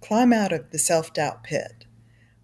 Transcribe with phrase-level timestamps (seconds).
[0.00, 1.84] climb out of the self doubt pit.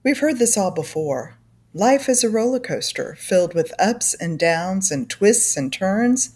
[0.02, 1.36] We've heard this all before.
[1.74, 6.30] Life is a roller coaster filled with ups and downs and twists and turns.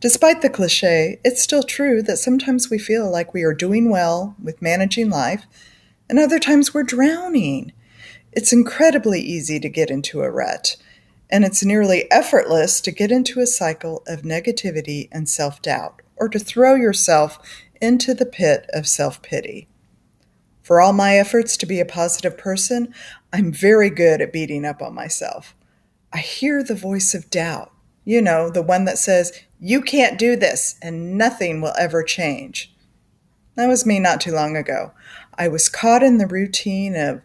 [0.00, 4.34] Despite the cliche, it's still true that sometimes we feel like we are doing well
[4.42, 5.46] with managing life,
[6.08, 7.72] and other times we're drowning.
[8.32, 10.76] It's incredibly easy to get into a rut,
[11.30, 16.28] and it's nearly effortless to get into a cycle of negativity and self doubt, or
[16.28, 17.38] to throw yourself
[17.80, 19.68] into the pit of self pity.
[20.62, 22.94] For all my efforts to be a positive person,
[23.32, 25.54] I'm very good at beating up on myself.
[26.12, 27.72] I hear the voice of doubt,
[28.04, 32.72] you know, the one that says, You can't do this and nothing will ever change.
[33.56, 34.92] That was me not too long ago.
[35.36, 37.22] I was caught in the routine of,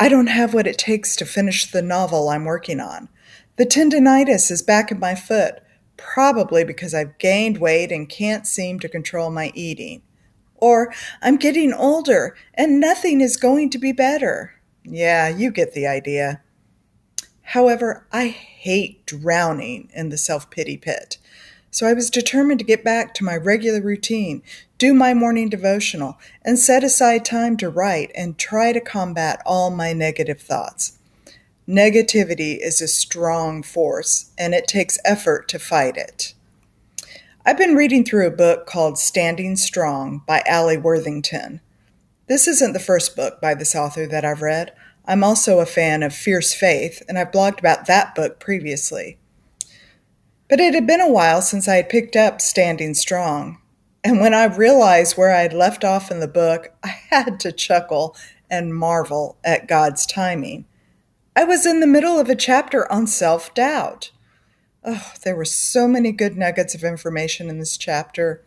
[0.00, 3.08] I don't have what it takes to finish the novel I'm working on.
[3.56, 5.60] The tendonitis is back in my foot,
[5.96, 10.02] probably because I've gained weight and can't seem to control my eating.
[10.64, 14.54] Or I'm getting older and nothing is going to be better.
[14.82, 16.40] Yeah, you get the idea.
[17.42, 21.18] However, I hate drowning in the self pity pit.
[21.70, 24.42] So I was determined to get back to my regular routine,
[24.78, 29.70] do my morning devotional, and set aside time to write and try to combat all
[29.70, 30.98] my negative thoughts.
[31.68, 36.33] Negativity is a strong force, and it takes effort to fight it.
[37.46, 41.60] I've been reading through a book called Standing Strong by Alli Worthington.
[42.26, 44.72] This isn't the first book by this author that I've read.
[45.04, 49.18] I'm also a fan of Fierce Faith, and I've blogged about that book previously.
[50.48, 53.58] But it had been a while since I had picked up Standing Strong,
[54.02, 57.52] and when I realized where I had left off in the book, I had to
[57.52, 58.16] chuckle
[58.48, 60.64] and marvel at God's timing.
[61.36, 64.12] I was in the middle of a chapter on self doubt.
[64.84, 68.44] Oh, there were so many good nuggets of information in this chapter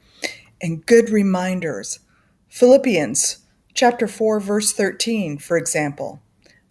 [0.62, 2.00] and good reminders.
[2.48, 3.40] Philippians
[3.74, 6.22] chapter 4 verse 13, for example.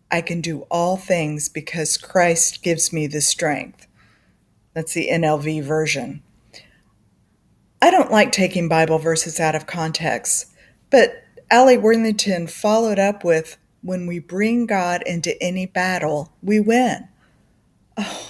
[0.09, 3.89] I can do all things because Christ gives me the strength.
[4.73, 6.23] That's the NLV version.
[7.83, 10.53] I don't like taking Bible verses out of context,
[10.91, 17.09] but Alli Worthington followed up with When we bring God into any battle, we win.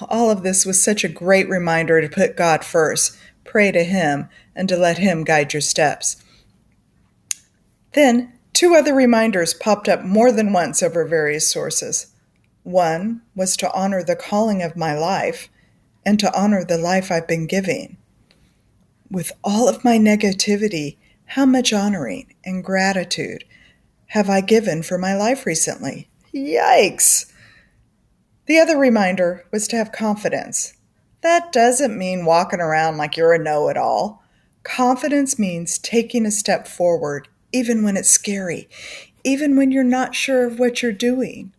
[0.09, 4.28] All of this was such a great reminder to put God first, pray to Him,
[4.54, 6.22] and to let Him guide your steps.
[7.93, 12.09] Then, two other reminders popped up more than once over various sources.
[12.62, 15.49] One was to honor the calling of my life
[16.05, 17.97] and to honor the life I've been giving.
[19.10, 23.44] With all of my negativity, how much honoring and gratitude
[24.09, 26.09] have I given for my life recently?
[26.32, 27.32] Yikes!
[28.47, 30.75] The other reminder was to have confidence.
[31.23, 34.23] That doesn't mean walking around like you're a know it all.
[34.62, 38.69] Confidence means taking a step forward, even when it's scary,
[39.25, 41.53] even when you're not sure of what you're doing.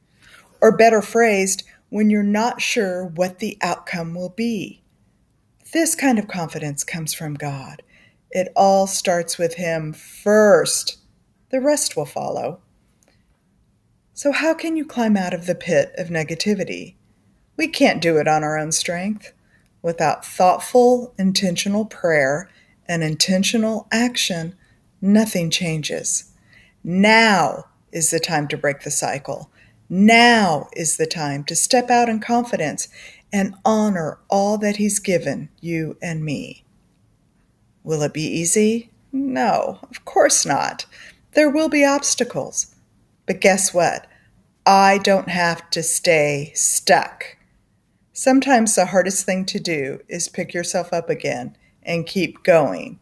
[0.61, 4.81] Or better phrased, when you're not sure what the outcome will be.
[5.73, 7.81] This kind of confidence comes from God.
[8.31, 10.97] It all starts with Him first,
[11.49, 12.61] the rest will follow.
[14.17, 16.95] So, how can you climb out of the pit of negativity?
[17.55, 19.31] We can't do it on our own strength.
[19.83, 22.49] Without thoughtful, intentional prayer
[22.87, 24.55] and intentional action,
[25.03, 26.31] nothing changes.
[26.83, 29.51] Now is the time to break the cycle.
[29.87, 32.87] Now is the time to step out in confidence
[33.31, 36.63] and honor all that He's given you and me.
[37.83, 38.89] Will it be easy?
[39.11, 40.87] No, of course not.
[41.33, 42.73] There will be obstacles.
[43.27, 44.07] But guess what?
[44.65, 47.37] I don't have to stay stuck.
[48.13, 52.99] Sometimes the hardest thing to do is pick yourself up again and keep going.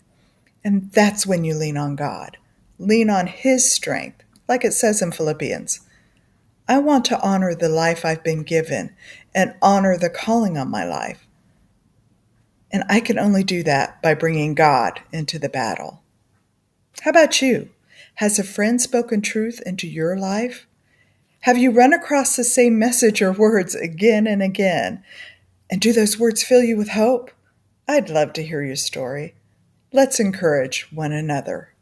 [0.63, 2.37] And that's when you lean on God.
[2.77, 5.79] Lean on His strength, like it says in Philippians.
[6.67, 8.95] I want to honor the life I've been given
[9.33, 11.25] and honor the calling on my life.
[12.71, 16.01] And I can only do that by bringing God into the battle.
[17.01, 17.69] How about you?
[18.15, 20.67] Has a friend spoken truth into your life?
[21.41, 25.03] Have you run across the same message or words again and again?
[25.69, 27.29] And do those words fill you with hope?
[27.89, 29.35] I'd love to hear your story.
[29.91, 31.74] Let's encourage one another.